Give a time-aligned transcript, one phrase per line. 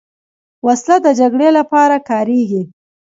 [0.65, 2.61] وسله د جګړې لپاره کارېږي